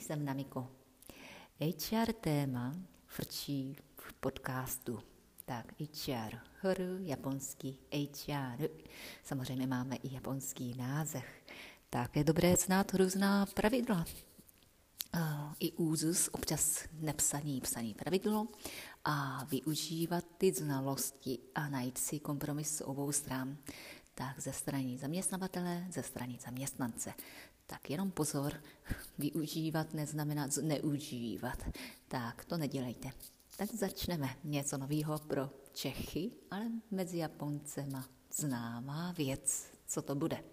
[0.00, 0.68] jsem Namiko.
[1.60, 2.74] HR téma
[3.06, 4.98] frčí v podcastu.
[5.44, 8.68] Tak HR, hr, japonský HR.
[9.22, 11.24] Samozřejmě máme i japonský název.
[11.90, 14.04] Tak je dobré znát různá pravidla.
[15.60, 18.48] I úzus, občas nepsaný, psaný pravidlo
[19.04, 23.56] a využívat ty znalosti a najít si kompromis obou stran.
[24.14, 27.12] Tak ze strany zaměstnavatele, ze strany zaměstnance.
[27.66, 28.62] Tak jenom pozor,
[29.18, 31.58] využívat neznamená neužívat.
[32.08, 33.10] Tak to nedělejte.
[33.56, 34.36] Tak začneme.
[34.44, 39.66] Něco nového pro Čechy, ale mezi Japoncema známá věc.
[39.86, 40.44] Co to bude?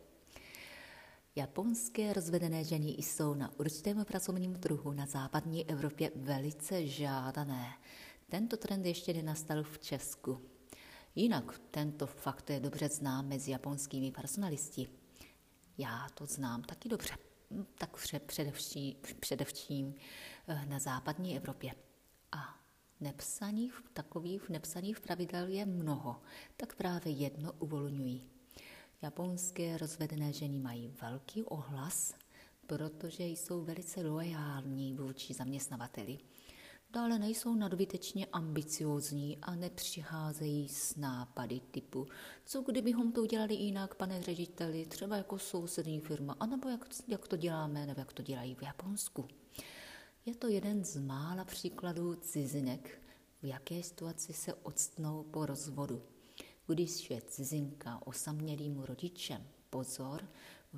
[1.35, 7.73] Japonské rozvedené ženy jsou na určitém pracovním trhu na západní Evropě velice žádané.
[8.30, 10.41] Tento trend ještě nenastal v Česku.
[11.17, 14.88] Jinak tento fakt je dobře znám mezi japonskými personalisti.
[15.78, 17.14] Já to znám taky dobře.
[17.52, 19.95] Hm, tak především, především
[20.47, 21.75] eh, na západní Evropě.
[22.31, 22.59] A
[23.00, 26.22] nepsaných, takových nepsaných pravidel je mnoho,
[26.58, 28.30] tak právě jedno uvolňují.
[29.02, 32.13] Japonské rozvedené ženy mají velký ohlas,
[32.67, 36.17] protože jsou velice loajální vůči zaměstnavateli.
[36.89, 42.07] Dále nejsou nadbytečně ambiciózní a nepřicházejí s nápady typu,
[42.45, 47.38] co kdybychom to udělali jinak, pane řediteli, třeba jako sousední firma, anebo jak, jak to
[47.38, 49.27] děláme, nebo jak to dělají v Japonsku.
[50.25, 53.01] Je to jeden z mála příkladů cizinek,
[53.41, 56.03] v jaké situaci se odstnou po rozvodu.
[56.67, 60.29] Když je cizinka osamělým rodičem, pozor,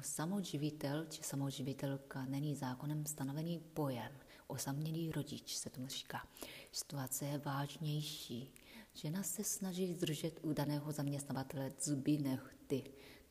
[0.02, 4.12] samoživitel či samoživitelka není zákonem stanovený pojem–
[4.50, 6.28] osamělý rodič, se tomu říká.
[6.72, 8.54] Situace je vážnější.
[8.94, 12.84] Žena se snaží zdržet u daného zaměstnavatele zuby nechty.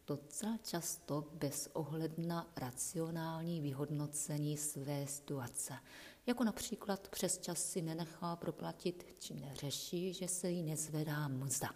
[0.07, 5.75] Docela často bez ohledu na racionální vyhodnocení své situace.
[6.27, 11.71] Jako například přes čas si nenechá proplatit či neřeší, že se jí nezvedá mzda.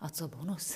[0.00, 0.74] A co bonus?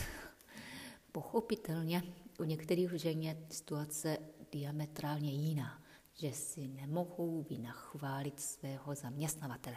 [1.13, 2.03] Pochopitelně
[2.39, 4.19] u některých žen je situace
[4.53, 5.88] diametrálně jiná
[6.21, 9.77] že si nemohou vynachválit svého zaměstnavatele.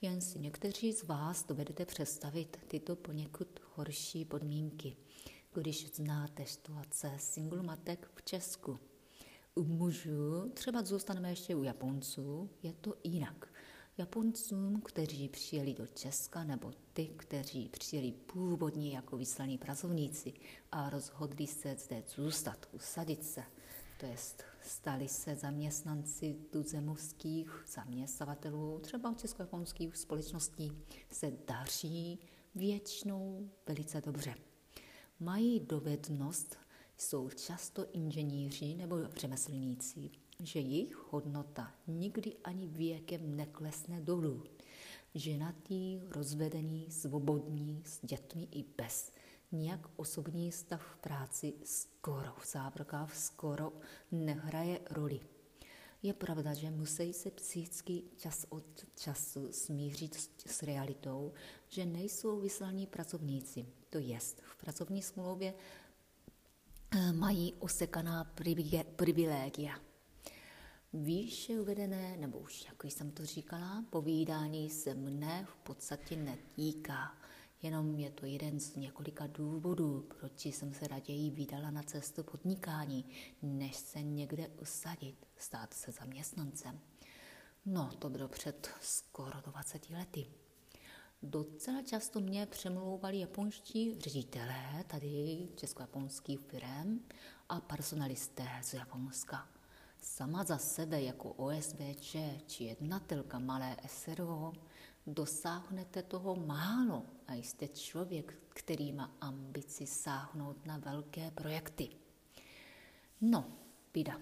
[0.00, 4.96] Jen si někteří z vás dovedete představit tyto poněkud horší podmínky,
[5.54, 8.78] když znáte situace single matek v Česku.
[9.54, 13.48] U mužů, třeba zůstaneme ještě u Japonců, je to jinak.
[13.98, 20.32] Japoncům, kteří přijeli do Česka, nebo ty, kteří přijeli původně jako vyslaní pracovníci
[20.72, 23.42] a rozhodli se zde zůstat, usadit se,
[23.98, 30.72] to jest stali se zaměstnanci tuzemských zaměstnavatelů, třeba česko-japonských společností,
[31.10, 32.18] se daří
[32.54, 34.34] většinou velice dobře.
[35.20, 36.58] Mají dovednost,
[36.96, 44.44] jsou často inženýři nebo řemeslníci, že jejich hodnota nikdy ani věkem neklesne dolů.
[45.14, 49.12] Ženatý, rozvedený, svobodní, s dětmi i bez–
[49.52, 53.72] Nijak osobní stav v práci skoro, v závorkách skoro
[54.12, 55.20] nehraje roli.
[56.02, 58.64] Je pravda, že musí se psychicky čas od
[58.94, 61.32] času smířit s, s realitou,
[61.68, 63.66] že nejsou vyslaní pracovníci.
[63.90, 65.54] To jest, v pracovní smlouvě
[66.90, 68.24] eh, mají osekaná
[68.96, 69.80] privilegia.
[70.92, 77.18] Výše uvedené, nebo už jak jsem to říkala, povídání se mne v podstatě netýká.
[77.62, 83.04] Jenom je to jeden z několika důvodů, proč jsem se raději vydala na cestu podnikání,
[83.42, 86.80] než se někde usadit, stát se zaměstnancem.
[87.66, 90.26] No, to bylo před skoro 20 lety.
[91.22, 97.00] Docela často mě přemlouvali japonští ředitelé, tady česko-japonský firm
[97.48, 99.48] a personalisté z Japonska.
[100.00, 104.52] Sama za sebe jako OSVČ či jednatelka malé SRO
[105.06, 111.88] dosáhnete toho málo a jste člověk, který má ambici sáhnout na velké projekty.
[113.20, 113.52] No,
[113.94, 114.20] bída.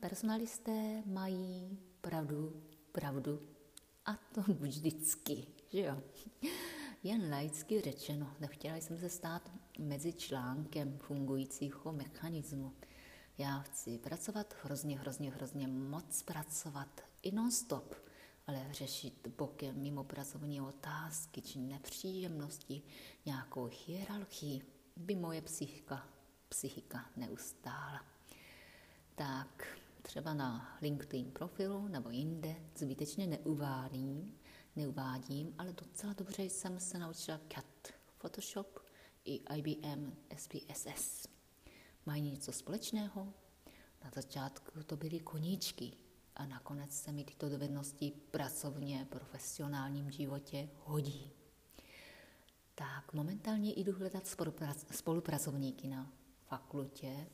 [0.00, 2.62] Personalisté mají pravdu,
[2.92, 3.40] pravdu
[4.06, 6.02] a to vždycky, že jo.
[7.02, 12.72] Jen laicky řečeno, nechtěla jsem se stát mezi článkem fungujícího mechanismu.
[13.38, 17.94] Já chci pracovat hrozně, hrozně, hrozně moc pracovat i non-stop
[18.46, 22.82] ale řešit bokem mimo pracovní otázky či nepříjemnosti,
[23.26, 24.62] nějakou hierarchii,
[24.96, 26.08] by moje psychika,
[26.48, 28.04] psychika neustála.
[29.14, 34.38] Tak třeba na LinkedIn profilu nebo jinde zbytečně neuvádím,
[34.76, 38.78] neuvádím, ale docela dobře jsem se naučila CAT, Photoshop
[39.24, 41.28] i IBM SPSS.
[42.06, 43.34] Mají něco společného?
[44.04, 45.92] Na začátku to byly koníčky
[46.36, 51.30] a nakonec se mi tyto dovednosti pracovně, profesionálním životě hodí.
[52.74, 54.36] Tak momentálně jdu hledat
[54.90, 56.12] spolupracovníky na
[56.46, 57.26] fakultě.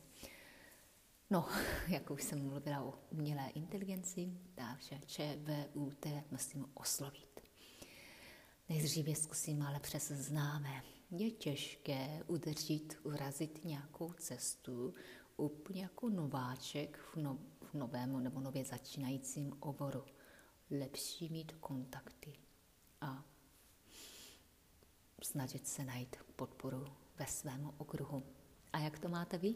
[1.29, 1.49] No,
[1.87, 7.41] jak už jsem mluvila o umělé inteligenci, takže ČVUT musím oslovit.
[8.69, 10.83] Nejdříve zkusím ale přes známé.
[11.11, 14.93] Je těžké udržet, urazit nějakou cestu
[15.37, 17.39] úplně jako nováček v, no,
[17.71, 20.05] v novém nebo nově začínajícím oboru.
[20.71, 22.33] Lepší mít kontakty
[23.01, 23.25] a
[25.23, 26.85] snažit se najít podporu
[27.19, 28.23] ve svém okruhu.
[28.73, 29.55] A jak to máte vy?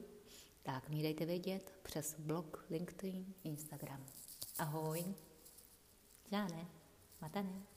[0.63, 4.05] Tak mi dejte vědět přes blog, LinkedIn, Instagram.
[4.57, 5.15] Ahoj.
[6.31, 6.67] Žádné.
[7.21, 7.74] Matané.